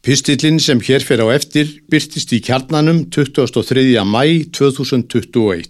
Pistillin 0.00 0.56
sem 0.56 0.78
hér 0.80 1.02
fer 1.04 1.20
á 1.20 1.28
eftir 1.28 1.68
byrtist 1.92 2.30
í 2.32 2.38
kjarnanum 2.40 3.02
23. 3.12 4.00
mæ 4.08 4.48
2021. 4.48 5.68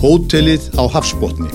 Hótelið 0.00 0.72
á 0.80 0.88
Hafsbótni 0.88 1.52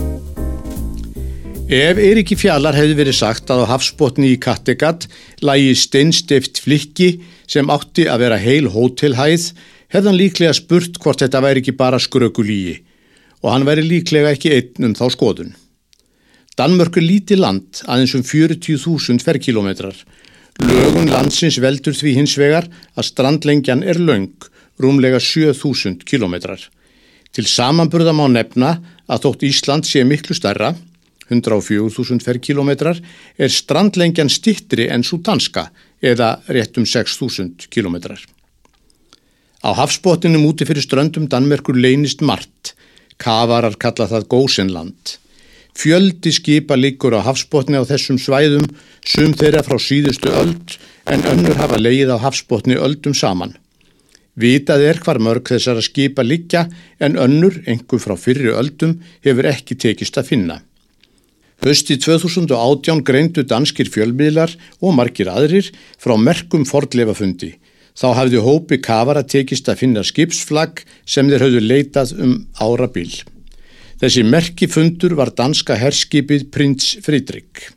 Ef 1.73 1.97
Eiríki 1.97 2.37
Fjallar 2.37 2.77
hefði 2.77 3.01
verið 3.01 3.17
sagt 3.17 3.49
að 3.49 3.65
á 3.65 3.71
Hafsbótni 3.73 4.35
í 4.35 4.37
Kattegat 4.37 5.09
lægi 5.41 5.73
steinstift 5.87 6.61
flikki 6.61 7.15
sem 7.49 7.73
átti 7.73 8.05
að 8.05 8.27
vera 8.27 8.37
heil 8.37 8.69
hótelhæð 8.69 9.55
hefðan 9.93 10.17
líklega 10.17 10.53
spurt 10.57 10.97
hvort 11.01 11.21
þetta 11.21 11.41
væri 11.45 11.61
ekki 11.61 11.75
bara 11.77 12.01
skrökulíi 12.01 12.79
og 13.43 13.51
hann 13.51 13.67
væri 13.67 13.83
líklega 13.85 14.31
ekki 14.33 14.53
einn 14.55 14.89
um 14.89 14.95
þá 14.97 15.05
skoðun. 15.13 15.53
Danmörk 16.57 16.97
er 16.99 17.05
lítið 17.05 17.41
land 17.41 17.81
aðeins 17.89 18.13
um 18.17 18.23
40.000 18.25 19.23
ferkilometrar. 19.25 19.95
Lögun 20.61 21.09
landsins 21.09 21.57
veldur 21.61 21.95
því 21.97 22.13
hins 22.19 22.35
vegar 22.37 22.67
að 22.93 23.07
strandlengjan 23.09 23.81
er 23.83 23.99
laung, 23.99 24.31
rúmlega 24.77 25.17
7.000 25.17 26.05
kilometrar. 26.05 26.61
Til 27.33 27.45
samanburða 27.49 28.13
má 28.13 28.27
nefna 28.29 28.75
að 29.09 29.25
þótt 29.25 29.47
Ísland 29.49 29.89
sé 29.89 30.05
miklu 30.05 30.37
starra, 30.37 30.75
104.000 31.33 32.21
ferkilometrar, 32.21 33.01
er 33.37 33.49
strandlengjan 33.49 34.29
stittri 34.29 34.87
en 34.93 35.05
svo 35.05 35.17
danska 35.25 35.71
eða 36.03 36.35
rétt 36.53 36.77
um 36.77 36.85
6.000 36.85 37.69
kilometrar. 37.73 38.21
Á 39.63 39.71
hafsbóttinum 39.71 40.43
úti 40.43 40.65
fyrir 40.67 40.83
ströndum 40.83 41.29
Danmerkur 41.31 41.77
leynist 41.79 42.19
margt. 42.19 42.73
Kavarar 43.15 43.77
kalla 43.79 44.09
það 44.11 44.27
gósenland. 44.33 45.15
Fjöldi 45.73 46.33
skipa 46.35 46.75
líkur 46.75 47.15
á 47.15 47.23
hafsbótni 47.23 47.79
á 47.79 47.83
þessum 47.87 48.19
svæðum, 48.19 48.67
sum 49.07 49.31
þeirra 49.31 49.63
frá 49.63 49.79
síðustu 49.79 50.29
öld 50.35 50.75
en 51.07 51.23
önnur 51.31 51.55
hafa 51.57 51.79
leið 51.79 52.11
á 52.11 52.17
hafsbótni 52.25 52.75
öldum 52.75 53.15
saman. 53.15 53.55
Vitað 54.35 54.83
er 54.89 54.99
hvar 54.99 55.21
mörg 55.23 55.47
þessara 55.47 55.81
skipa 55.81 56.27
líkja 56.27 56.67
en 56.99 57.15
önnur, 57.15 57.61
engum 57.65 58.03
frá 58.03 58.17
fyrri 58.19 58.51
öldum, 58.51 58.99
hefur 59.23 59.47
ekki 59.47 59.79
tekist 59.79 60.19
að 60.19 60.29
finna. 60.33 60.59
Hösti 61.63 61.95
2018 62.03 62.99
greindu 63.07 63.47
danskir 63.47 63.87
fjölmiðlar 63.87 64.51
og 64.83 64.97
margir 64.97 65.31
aðrir 65.31 65.71
frá 65.95 66.17
merkum 66.19 66.67
fordleifafundi. 66.67 67.53
Þá 67.93 68.07
hafði 68.17 68.41
hópi 68.41 68.79
kafara 68.81 69.21
tekist 69.23 69.69
að 69.69 69.83
finna 69.83 70.03
skipsflagg 70.05 70.81
sem 71.05 71.29
þeir 71.29 71.45
hafðu 71.45 71.61
leitað 71.61 72.15
um 72.17 72.35
ára 72.57 72.89
bíl. 72.89 73.11
Þessi 74.01 74.25
merkifundur 74.25 75.13
var 75.15 75.31
danska 75.37 75.77
herskipið 75.79 76.49
Prins 76.51 76.95
Fridrik. 77.05 77.69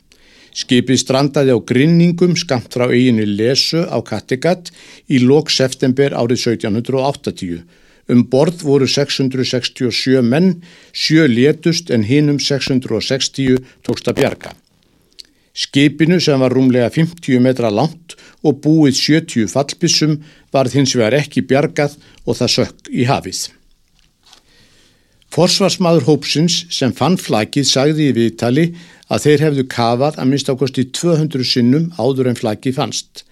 Skipið 0.57 0.97
strandaði 1.03 1.53
á 1.53 1.59
grinningum 1.61 2.33
skamt 2.35 2.73
frá 2.73 2.87
eiginu 2.89 3.27
lesu 3.29 3.83
á 3.85 4.01
Kattegat 4.01 4.71
í 5.05 5.21
lok 5.21 5.53
september 5.53 6.17
árið 6.17 6.57
1780. 6.57 7.61
Um 8.09 8.23
borð 8.31 8.63
voru 8.65 8.87
667 8.89 10.23
menn, 10.25 10.63
sjö 10.95 11.27
létust 11.29 11.91
en 11.93 12.07
hinum 12.07 12.39
660 12.41 13.61
tókst 13.85 14.09
að 14.09 14.23
bjarga. 14.23 14.55
Skipinu 15.57 16.19
sem 16.21 16.37
var 16.37 16.53
rúmlega 16.53 16.89
50 16.93 17.41
metra 17.41 17.71
langt 17.73 18.13
og 18.45 18.59
búið 18.61 18.99
70 18.99 19.49
fallbissum 19.49 20.19
var 20.53 20.69
þins 20.69 20.93
vegar 20.93 21.17
ekki 21.17 21.41
bjargað 21.49 21.95
og 22.25 22.37
það 22.37 22.53
sökk 22.55 22.91
í 22.93 23.07
hafið. 23.09 23.47
Forsvarsmaður 25.33 26.05
Hópsins 26.07 26.59
sem 26.73 26.93
fann 26.95 27.17
flakið 27.19 27.65
sagði 27.67 28.11
í 28.11 28.13
viðtali 28.15 28.67
að 29.11 29.23
þeir 29.25 29.43
hefðu 29.47 29.65
kafað 29.73 30.19
að 30.21 30.29
minnst 30.29 30.51
ákosti 30.51 30.85
200 30.97 31.49
sinnum 31.49 31.89
áður 31.97 32.31
en 32.31 32.39
flakið 32.39 32.77
fannst. 32.77 33.23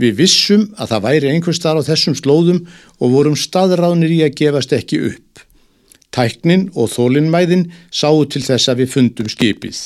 Við 0.00 0.20
vissum 0.20 0.68
að 0.80 0.92
það 0.92 1.04
væri 1.06 1.32
einhver 1.32 1.56
starf 1.56 1.84
á 1.84 1.88
þessum 1.88 2.16
slóðum 2.18 2.62
og 3.00 3.16
vorum 3.16 3.36
staðránir 3.36 4.12
í 4.12 4.20
að 4.26 4.36
gefast 4.40 4.72
ekki 4.76 5.00
upp. 5.10 5.42
Tæknin 6.12 6.68
og 6.76 6.92
þólinnmæðin 6.92 7.70
sáu 7.90 8.24
til 8.28 8.44
þess 8.44 8.68
að 8.68 8.84
við 8.84 8.94
fundum 8.94 9.32
skipið. 9.32 9.82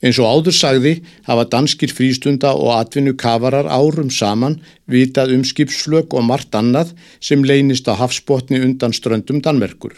Eins 0.00 0.16
og 0.16 0.30
áður 0.32 0.56
sagði 0.56 0.92
hafa 1.26 1.44
danskir 1.52 1.92
frístunda 1.92 2.54
og 2.56 2.72
atvinnu 2.78 3.12
kafarar 3.20 3.68
árum 3.68 4.08
saman 4.08 4.56
vitað 4.88 5.34
um 5.36 5.42
skipsflög 5.44 6.16
og 6.16 6.24
margt 6.24 6.56
annað 6.56 6.94
sem 7.20 7.44
leynist 7.44 7.88
á 7.88 7.94
hafsbótni 8.00 8.62
undan 8.64 8.96
ströndum 8.96 9.42
Danmerkur. 9.44 9.92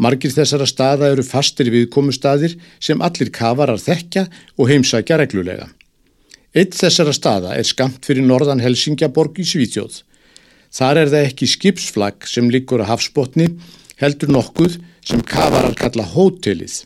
Margir 0.00 0.32
þessara 0.32 0.68
staða 0.68 1.12
eru 1.12 1.24
fastir 1.24 1.68
viðkomustadir 1.72 2.56
sem 2.80 3.00
allir 3.04 3.32
kafarar 3.32 3.80
þekkja 3.80 4.26
og 4.56 4.72
heimsækja 4.72 5.20
reglulega. 5.20 5.68
Eitt 6.56 6.76
þessara 6.76 7.12
staða 7.12 7.54
er 7.56 7.68
skamt 7.68 8.04
fyrir 8.08 8.24
norðan 8.24 8.64
Helsingjaborg 8.64 9.40
í 9.40 9.44
Svítjóð. 9.44 10.00
Þar 10.72 11.02
er 11.02 11.12
það 11.12 11.28
ekki 11.28 11.48
skipsflagg 11.52 12.28
sem 12.28 12.48
liggur 12.52 12.84
á 12.84 12.88
hafsbótni 12.88 13.50
heldur 14.00 14.32
nokkuð 14.32 14.80
sem 15.04 15.20
kafarar 15.24 15.76
kalla 15.76 16.04
hótelið. 16.08 16.84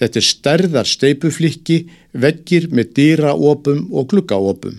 Þetta 0.00 0.16
er 0.16 0.24
stærðar 0.24 0.88
steipuflikki, 0.88 1.82
veggir 2.16 2.70
með 2.72 2.94
dýraopum 2.96 3.82
og 3.92 4.08
gluggaopum. 4.12 4.78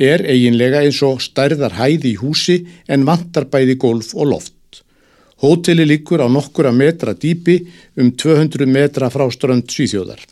Er 0.00 0.24
eiginlega 0.24 0.80
eins 0.82 1.02
og 1.06 1.20
stærðar 1.22 1.76
hæði 1.76 2.14
í 2.14 2.20
húsi 2.22 2.62
en 2.88 3.04
vantar 3.06 3.46
bæði 3.52 3.76
golf 3.78 4.14
og 4.16 4.30
loft. 4.32 4.80
Hóteli 5.44 5.84
líkur 5.84 6.24
á 6.24 6.28
nokkura 6.32 6.72
metra 6.72 7.12
dýpi 7.12 7.58
um 8.00 8.14
200 8.16 8.66
metra 8.66 9.10
frá 9.12 9.26
strönd 9.28 9.68
Svíþjóðar. 9.68 10.22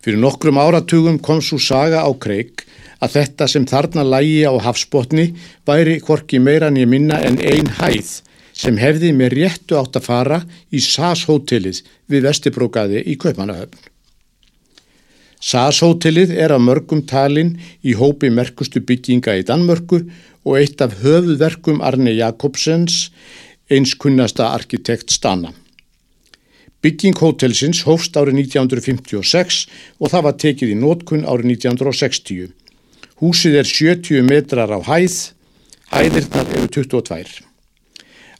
Fyrir 0.00 0.18
nokkrum 0.22 0.56
áratugum 0.56 1.18
kom 1.20 1.42
svo 1.44 1.58
saga 1.60 2.00
á 2.00 2.10
kreik 2.16 2.64
að 3.04 3.18
þetta 3.18 3.48
sem 3.50 3.66
þarna 3.68 4.06
lægi 4.08 4.40
á 4.48 4.54
hafsbótni 4.64 5.34
væri 5.68 5.98
hvorki 6.00 6.40
meira 6.40 6.72
nýja 6.72 6.88
minna 6.88 7.20
en 7.28 7.36
ein 7.44 7.68
hæð 7.78 8.22
sem 8.58 8.78
hefði 8.80 9.12
með 9.14 9.36
réttu 9.38 9.78
átt 9.78 10.00
að 10.00 10.08
fara 10.08 10.40
í 10.74 10.80
SAS-hótelið 10.82 11.84
við 12.10 12.26
Vestibrókaði 12.26 13.04
í 13.06 13.14
Kaupanahöfn. 13.20 13.78
SAS-hótelið 15.38 16.32
er 16.34 16.50
af 16.50 16.64
mörgum 16.64 17.04
talin 17.06 17.54
í 17.86 17.94
hópi 17.94 18.30
merkustu 18.34 18.82
bygginga 18.82 19.36
í 19.38 19.46
Danmörku 19.46 20.02
og 20.42 20.58
eitt 20.58 20.82
af 20.82 20.98
höfuverkum 21.04 21.78
Arne 21.84 22.16
Jakobsens, 22.16 23.12
eins 23.70 23.94
kunnasta 23.94 24.50
arkitekt 24.50 25.14
Stana. 25.14 25.52
Bygging 26.82 27.18
hótelsins 27.18 27.84
hófst 27.86 28.14
árið 28.18 28.42
1956 28.44 29.64
og 29.98 30.12
það 30.12 30.24
var 30.26 30.38
tekið 30.42 30.74
í 30.74 30.78
nótkunn 30.78 31.26
árið 31.26 31.52
1960. 31.58 32.54
Húsið 33.22 33.58
er 33.62 33.70
70 33.70 34.26
metrar 34.26 34.74
á 34.74 34.78
hæð, 34.86 35.18
hæðirnar 35.90 36.54
eru 36.54 36.70
22. 36.78 37.47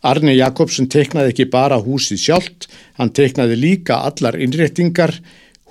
Arne 0.06 0.34
Jakobsen 0.36 0.86
teiknaði 0.91 1.32
ekki 1.32 1.48
bara 1.50 1.81
húsið 1.82 2.20
sjálft, 2.22 2.69
hann 2.98 3.10
teiknaði 3.10 3.56
líka 3.59 3.98
allar 4.06 4.38
innréttingar, 4.38 5.16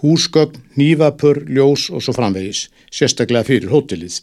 húsgögn, 0.03 0.59
nývapur, 0.77 1.45
ljós 1.47 1.87
og 1.89 2.03
svo 2.03 2.15
framvegis, 2.17 2.67
sérstaklega 2.91 3.47
fyrir 3.47 3.71
hótelið. 3.71 4.19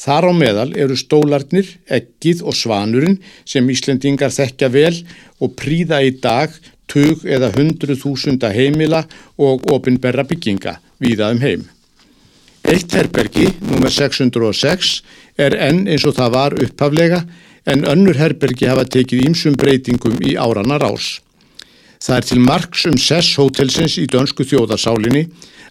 Þar 0.00 0.30
á 0.30 0.32
meðal 0.32 0.70
eru 0.80 0.96
stólarnir, 0.96 1.68
ekkið 1.92 2.42
og 2.48 2.56
svanurinn 2.56 3.18
sem 3.44 3.66
Íslendingar 3.68 4.32
þekkja 4.32 4.70
vel 4.72 4.94
og 5.40 5.52
príða 5.60 6.00
í 6.02 6.14
dag 6.24 6.54
tug 6.90 7.26
eða 7.28 7.52
hundru 7.54 7.94
þúsunda 8.00 8.50
heimila 8.54 9.04
og 9.38 9.68
opinberra 9.70 10.24
bygginga 10.26 10.78
viðaðum 11.04 11.44
heim. 11.44 11.68
Eitt 12.64 12.92
herbergi, 12.96 13.46
nr. 13.60 13.90
606, 13.92 15.00
er 15.40 15.56
enn 15.68 15.86
eins 15.88 16.04
og 16.08 16.16
það 16.18 16.34
var 16.34 16.56
upphaflega 16.64 17.22
en 17.66 17.84
önnur 17.84 18.16
herbergi 18.20 18.68
hafa 18.70 18.86
tekið 18.88 19.26
ímsum 19.28 19.56
breytingum 19.60 20.20
í 20.24 20.36
árana 20.40 20.78
rás. 20.80 21.18
Það 22.00 22.16
er 22.16 22.26
til 22.30 22.40
margs 22.40 22.86
um 22.88 22.96
sess 22.96 23.36
hótelsins 23.36 23.98
í 24.00 24.06
dönsku 24.08 24.46
þjóðarsálinni 24.48 25.26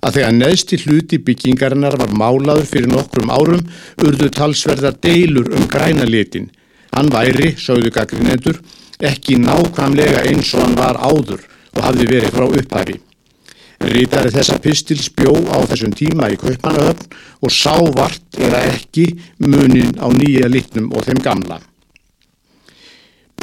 að 0.06 0.19
þegar 0.19 0.36
neðsti 0.36 0.77
hluti 0.83 1.18
byggingarinnar 1.25 1.97
var 2.00 2.13
málaður 2.13 2.68
fyrir 2.69 2.91
nokkrum 2.91 3.31
árum 3.33 3.63
urðu 4.06 4.30
talsverðar 4.38 5.00
deilur 5.01 5.50
um 5.57 5.65
græna 5.71 6.06
litin. 6.06 6.51
Hann 6.94 7.09
væri, 7.13 7.56
sögðu 7.57 7.92
gaggrinendur, 7.94 8.59
ekki 9.01 9.39
nákvæmlega 9.42 10.25
eins 10.30 10.53
og 10.53 10.65
hann 10.68 10.77
var 10.77 11.01
áður 11.01 11.45
og 11.75 11.85
hafði 11.85 12.09
verið 12.13 12.35
frá 12.35 12.45
upphæfi. 12.47 13.00
Rítari 13.89 14.31
þessa 14.35 14.57
pistils 14.59 15.07
bjó 15.15 15.31
á 15.56 15.63
þessum 15.71 15.94
tíma 15.95 16.27
í 16.33 16.38
Kaupanahöfn 16.39 17.13
og 17.42 17.53
sá 17.56 17.77
vart 17.95 18.38
eða 18.38 18.65
ekki 18.74 19.07
munin 19.39 19.95
á 19.95 20.12
nýja 20.12 20.51
litnum 20.51 20.92
og 20.92 21.07
þeim 21.07 21.24
gamla. 21.24 21.62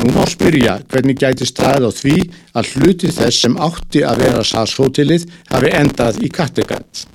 Nú 0.02 0.12
má 0.12 0.26
spyrja 0.28 0.76
hvernig 0.90 1.18
gæti 1.20 1.46
staðið 1.48 1.88
á 1.88 1.92
því 1.96 2.16
að 2.58 2.70
hluti 2.74 3.12
þess 3.16 3.42
sem 3.44 3.56
átti 3.56 4.04
að 4.04 4.22
vera 4.26 4.44
SAS-hótelið 4.44 5.24
hafi 5.50 5.72
endað 5.80 6.20
í 6.26 6.30
Kattegatt. 6.32 7.06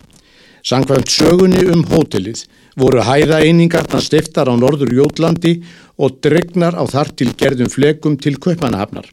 Sankvæmt 0.65 1.09
sögunni 1.09 1.63
um 1.73 1.85
hótelið 1.89 2.43
voru 2.77 3.01
hæða 3.05 3.41
einingarna 3.45 4.01
stiftar 4.01 4.49
á 4.49 4.55
norður 4.57 4.93
Jótlandi 4.97 5.55
og 6.01 6.19
dregnar 6.25 6.77
á 6.77 6.83
þar 6.89 7.13
til 7.17 7.31
gerðum 7.37 7.71
flegum 7.73 8.17
til 8.17 8.37
Kaupmannahafnar. 8.41 9.07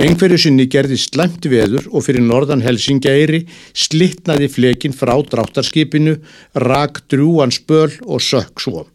Einhverju 0.00 0.38
sinni 0.40 0.64
gerði 0.70 0.96
slæmt 0.96 1.44
veður 1.50 1.90
og 1.90 2.06
fyrir 2.06 2.24
norðan 2.24 2.62
Helsingæri 2.64 3.42
slittnaði 3.76 4.48
flekin 4.48 4.94
frá 4.96 5.12
dráttarskipinu, 5.20 6.16
rak 6.56 7.02
drúan 7.12 7.52
spöl 7.52 7.92
og 8.06 8.24
sökk 8.24 8.62
svo. 8.64 8.86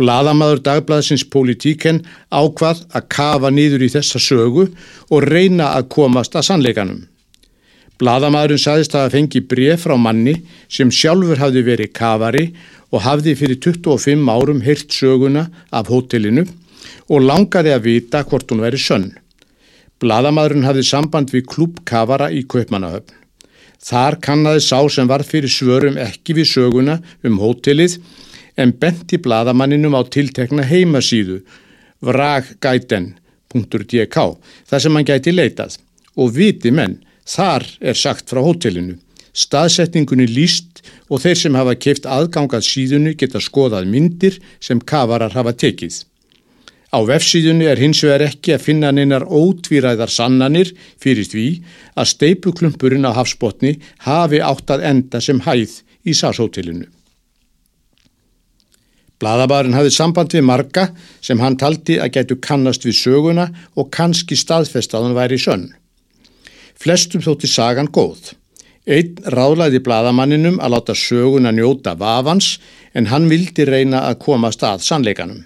Blaðamadur 0.00 0.62
dagblaðsins 0.64 1.26
politíken 1.28 2.00
ákvað 2.32 2.86
að 2.96 3.08
kafa 3.12 3.50
nýður 3.52 3.84
í 3.84 3.92
þessa 3.92 4.20
sögu 4.22 4.70
og 5.12 5.26
reyna 5.28 5.74
að 5.76 5.90
komast 5.92 6.36
að 6.38 6.46
sannleikanum. 6.48 7.02
Blaðamadurinn 8.00 8.62
saðist 8.62 8.94
að 8.96 9.12
fengi 9.12 9.42
bref 9.44 9.82
frá 9.84 9.92
manni 10.00 10.38
sem 10.72 10.88
sjálfur 10.88 11.40
hafði 11.42 11.62
verið 11.66 11.92
kafari 11.98 12.46
og 12.88 13.04
hafði 13.04 13.34
fyrir 13.36 13.58
25 13.60 14.30
árum 14.32 14.62
hyrt 14.64 14.96
söguna 14.96 15.42
af 15.68 15.90
hótelinu 15.92 16.46
og 17.12 17.26
langaði 17.26 17.74
að 17.74 17.84
vita 17.90 18.22
hvort 18.24 18.48
hún 18.48 18.64
væri 18.64 18.80
sönn. 18.80 19.10
Blaðamadurinn 20.00 20.64
hafði 20.64 20.86
samband 20.88 21.34
við 21.34 21.44
klúbkafara 21.52 22.30
í 22.32 22.46
Kaupmannahöfn. 22.48 23.12
Þar 23.84 24.16
kannaði 24.24 24.64
sá 24.64 24.80
sem 24.92 25.08
var 25.08 25.24
fyrir 25.24 25.52
svörum 25.52 26.00
ekki 26.00 26.38
við 26.40 26.48
söguna 26.54 26.98
um 27.24 27.36
hótelið 27.40 27.98
en 28.60 28.72
benti 28.80 29.18
blaðamanninum 29.22 29.96
á 29.96 30.02
tiltekna 30.04 30.62
heimasíðu 30.68 31.40
vraggæten.dk 32.04 34.16
þar 34.70 34.84
sem 34.84 34.96
hann 34.96 35.08
gæti 35.08 35.34
leitað 35.34 35.78
og 36.20 36.34
viti 36.36 36.70
menn, 36.74 36.98
þar 37.24 37.64
er 37.80 37.96
sagt 37.96 38.30
frá 38.30 38.40
hótelinu. 38.44 38.98
Staðsetningunni 39.30 40.26
líst 40.26 40.82
og 41.08 41.22
þeir 41.22 41.38
sem 41.38 41.58
hafa 41.58 41.76
keift 41.78 42.06
aðgangað 42.06 42.66
síðunu 42.66 43.14
geta 43.18 43.40
skoðað 43.42 43.90
myndir 43.90 44.40
sem 44.58 44.80
kafarar 44.82 45.36
hafa 45.36 45.54
tekið. 45.54 46.02
Á 46.90 46.98
vefsíðunni 47.06 47.68
er 47.70 47.78
hins 47.78 48.00
vegar 48.02 48.24
ekki 48.26 48.56
að 48.56 48.64
finna 48.64 48.90
neinar 48.90 49.22
ótvíræðar 49.22 50.10
sannanir 50.10 50.72
fyrir 50.98 51.28
því 51.30 51.46
að 51.94 52.10
steipuklumpurinn 52.16 53.06
á 53.06 53.14
hafsbótni 53.14 53.76
hafi 54.06 54.42
átt 54.42 54.74
að 54.74 54.88
enda 54.90 55.22
sem 55.22 55.38
hæð 55.46 55.78
í 56.02 56.16
sashótelinu. 56.18 56.88
Blaðabarinn 59.20 59.76
hafði 59.76 59.92
samband 59.92 60.32
við 60.32 60.46
marga 60.48 60.86
sem 61.20 61.40
hann 61.44 61.58
taldi 61.60 61.98
að 62.00 62.14
getu 62.14 62.38
kannast 62.40 62.86
við 62.86 62.96
söguna 63.02 63.50
og 63.76 63.90
kannski 63.92 64.38
staðfest 64.38 64.94
að 64.96 65.08
hann 65.08 65.18
væri 65.18 65.38
sönn. 65.40 65.66
Flestum 66.80 67.20
þótti 67.20 67.50
sagan 67.50 67.90
góð. 67.92 68.32
Einn 68.88 69.20
ráðlæði 69.28 69.82
blaðamanninum 69.84 70.56
að 70.64 70.72
láta 70.72 70.96
söguna 70.96 71.52
njóta 71.52 71.92
vafans 72.00 72.54
en 72.96 73.10
hann 73.12 73.28
vildi 73.28 73.66
reyna 73.68 74.06
að 74.08 74.22
komast 74.24 74.64
að 74.64 74.86
sannleikanum. 74.86 75.44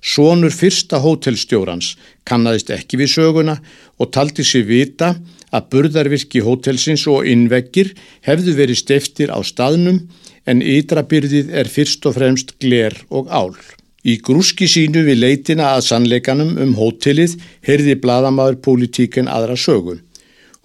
Sónur 0.00 0.52
fyrsta 0.52 1.00
hótelstjórans 1.00 1.94
kannadist 2.28 2.70
ekki 2.72 3.00
við 3.00 3.14
söguna 3.16 3.56
og 4.00 4.12
taldi 4.12 4.44
sér 4.44 4.68
vita 4.68 5.14
að 5.50 5.66
burðarvirki 5.72 6.44
hótelsins 6.44 7.06
og 7.10 7.26
innveggir 7.28 7.94
hefðu 8.28 8.54
verið 8.60 8.80
steftir 8.84 9.32
á 9.32 9.40
staðnum 9.44 10.04
en 10.48 10.62
ytrabyrðið 10.64 11.52
er 11.56 11.68
fyrst 11.68 12.06
og 12.08 12.16
fremst 12.16 12.56
gler 12.62 12.96
og 13.10 13.28
ál. 13.28 13.54
Í 14.00 14.16
grúski 14.24 14.64
sínu 14.70 15.02
við 15.04 15.20
leitina 15.20 15.74
að 15.74 15.88
sannleikanum 15.90 16.54
um 16.62 16.76
hótelið 16.78 17.36
heyrði 17.66 17.98
bladamæður 18.00 18.62
politíken 18.64 19.28
aðra 19.28 19.58
sögun. 19.60 20.00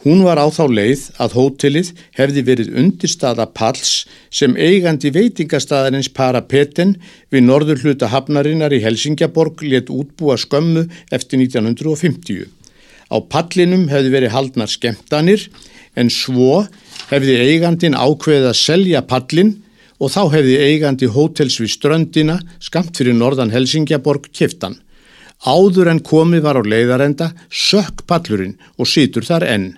Hún 0.06 0.22
var 0.22 0.38
á 0.38 0.46
þá 0.54 0.70
leið 0.70 1.04
að 1.18 1.34
hótelið 1.34 1.88
hefði 2.14 2.42
verið 2.46 2.76
undirstaða 2.78 3.48
Pals 3.58 4.06
sem 4.30 4.54
eigandi 4.54 5.10
veitingastæðarins 5.16 6.12
Parapetten 6.14 6.94
við 7.34 7.48
norður 7.48 7.82
hluta 7.82 8.12
hafnarinnar 8.14 8.76
í 8.76 8.84
Helsingjaborg 8.84 9.66
let 9.66 9.90
útbúa 9.90 10.38
skömmu 10.38 10.86
eftir 11.10 11.42
1950. 11.42 12.46
Á 13.10 13.18
pallinum 13.18 13.90
hefði 13.90 14.14
verið 14.14 14.36
haldnar 14.38 14.70
skemmtanir 14.70 15.50
en 15.98 16.14
svo 16.14 16.68
hefði 17.10 17.40
eigandin 17.50 17.98
ákveðið 17.98 18.52
að 18.52 18.60
selja 18.62 19.02
pallin 19.10 19.56
og 20.00 20.12
þá 20.12 20.22
hefði 20.34 20.58
eigandi 20.70 21.08
hótels 21.12 21.60
við 21.62 21.72
ströndina 21.76 22.40
skamt 22.60 22.98
fyrir 22.98 23.16
norðan 23.16 23.54
Helsingjaborg 23.54 24.30
kiftan. 24.34 24.80
Áður 25.46 25.92
en 25.92 26.04
komið 26.04 26.46
var 26.46 26.60
á 26.60 26.64
leiðarenda 26.64 27.32
sökk 27.50 28.06
pallurinn 28.08 28.56
og 28.80 28.90
situr 28.90 29.28
þar 29.28 29.48
enn 29.48 29.74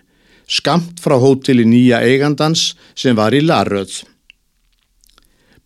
skamt 0.48 1.02
frá 1.04 1.18
hóteli 1.20 1.66
nýja 1.68 2.00
eigandans 2.08 2.72
sem 2.96 3.16
var 3.16 3.36
í 3.36 3.44
Laröð. 3.44 4.04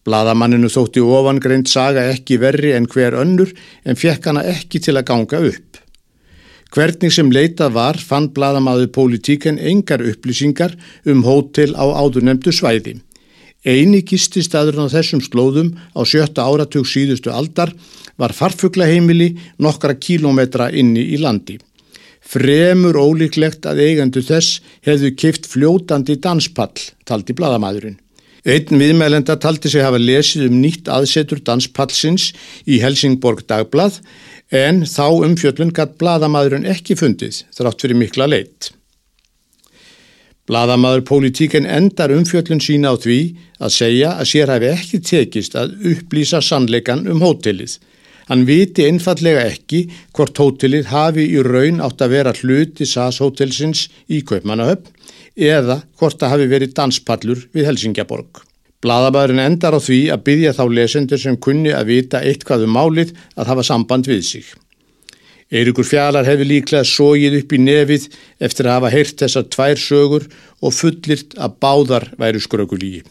Blaðamanninu 0.01 0.71
þótti 0.73 1.03
ofangreint 1.05 1.69
saga 1.69 2.07
ekki 2.09 2.39
verri 2.41 2.71
en 2.73 2.87
hver 2.89 3.19
önnur 3.21 3.51
en 3.85 3.99
fekk 3.99 4.31
hana 4.31 4.41
ekki 4.49 4.81
til 4.81 4.97
að 4.97 5.07
ganga 5.11 5.41
upp. 5.51 5.77
Hvernig 6.71 7.13
sem 7.13 7.29
leitað 7.29 7.75
var 7.75 7.99
fann 7.99 8.31
blaðamaðu 8.33 8.87
politíken 8.95 9.59
engar 9.59 10.01
upplýsingar 10.01 10.73
um 11.05 11.21
hótel 11.27 11.75
á 11.77 11.85
áðurnemdu 11.85 12.53
svæði. 12.55 12.97
Eini 13.61 14.01
gististæðurinn 14.01 14.89
á 14.89 14.93
þessum 14.93 15.21
slóðum 15.21 15.75
á 15.93 16.01
sjötta 16.01 16.47
áratug 16.49 16.87
síðustu 16.89 17.29
aldar 17.29 17.69
var 18.17 18.33
farfuglaheimili 18.33 19.35
nokkra 19.61 19.93
kílometra 20.01 20.71
inni 20.73 21.03
í 21.13 21.19
landi. 21.21 21.59
Fremur 22.21 22.97
ólíklegt 22.97 23.67
að 23.69 23.83
eigendu 23.85 24.23
þess 24.25 24.61
hefðu 24.85 25.13
kift 25.13 25.45
fljótandi 25.49 26.17
danspall, 26.21 26.73
taldi 27.05 27.37
bladamæðurinn. 27.37 27.99
Einn 28.41 28.81
viðmælenda 28.81 29.37
taldi 29.37 29.69
sig 29.69 29.85
hafa 29.85 30.01
lesið 30.01 30.47
um 30.49 30.57
nýtt 30.63 30.89
aðsetur 30.89 31.43
danspallsins 31.45 32.31
í 32.65 32.81
Helsingborg 32.81 33.45
dagblað 33.45 33.99
en 34.49 34.81
þá 34.89 35.05
umfjöllun 35.27 35.73
gatt 35.77 35.99
bladamæðurinn 36.01 36.65
ekki 36.65 36.97
fundið 36.97 37.43
þrátt 37.53 37.85
fyrir 37.85 38.01
mikla 38.01 38.25
leitt. 38.31 38.73
Bladamæður 40.51 41.05
politíken 41.07 41.63
endar 41.63 42.11
umfjöllun 42.11 42.59
sína 42.59 42.91
á 42.91 42.95
því 42.99 43.19
að 43.63 43.75
segja 43.77 44.17
að 44.19 44.29
sér 44.33 44.51
hafi 44.51 44.71
ekki 44.73 44.99
tekist 45.07 45.55
að 45.55 45.77
upplýsa 45.93 46.41
sannleikan 46.43 47.07
um 47.07 47.23
hótelið 47.23 47.77
Hann 48.31 48.45
viti 48.47 48.85
einfallega 48.87 49.41
ekki 49.49 49.81
hvort 50.15 50.37
hótelið 50.39 50.91
hafi 50.91 51.25
í 51.33 51.41
raun 51.43 51.81
átt 51.83 52.03
að 52.05 52.13
vera 52.15 52.31
hluti 52.37 52.87
SAS 52.87 53.19
hótelsins 53.19 53.89
í 54.07 54.21
Kaupmannahöfn 54.27 54.87
eða 55.51 55.81
hvort 55.99 56.19
það 56.21 56.33
hafi 56.35 56.47
verið 56.53 56.73
danspallur 56.77 57.43
við 57.51 57.67
Helsingjaborg. 57.67 58.43
Blaðabæðurinn 58.81 59.43
endar 59.43 59.75
á 59.75 59.79
því 59.83 59.99
að 60.15 60.23
byggja 60.29 60.55
þá 60.57 60.63
lesendur 60.77 61.21
sem 61.21 61.37
kunni 61.43 61.75
að 61.75 61.91
vita 61.91 62.23
eitthvað 62.23 62.63
um 62.69 62.75
málið 62.77 63.11
að 63.35 63.51
hafa 63.51 63.67
samband 63.67 64.07
við 64.07 64.23
sig. 64.29 64.47
Eirikur 65.51 65.83
Fjallar 65.83 66.23
hefði 66.23 66.45
líklega 66.47 66.87
sógið 66.87 67.41
upp 67.41 67.51
í 67.51 67.59
nefið 67.59 68.05
eftir 68.47 68.69
að 68.69 68.77
hafa 68.77 68.93
heyrt 68.93 69.17
þessar 69.19 69.49
tvær 69.51 69.81
sögur 69.83 70.29
og 70.63 70.77
fullirt 70.77 71.35
að 71.35 71.59
báðar 71.59 72.07
væru 72.21 72.39
skrökulígi. 72.39 73.03